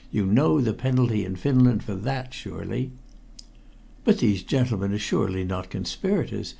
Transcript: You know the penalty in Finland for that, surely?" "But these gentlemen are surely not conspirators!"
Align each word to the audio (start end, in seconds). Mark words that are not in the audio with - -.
You 0.11 0.25
know 0.25 0.59
the 0.59 0.73
penalty 0.73 1.23
in 1.23 1.35
Finland 1.35 1.83
for 1.83 1.93
that, 1.93 2.33
surely?" 2.33 2.89
"But 4.03 4.17
these 4.17 4.41
gentlemen 4.41 4.93
are 4.93 4.97
surely 4.97 5.43
not 5.43 5.69
conspirators!" 5.69 6.49